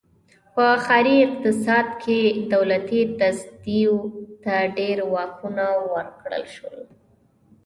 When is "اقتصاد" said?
1.27-1.87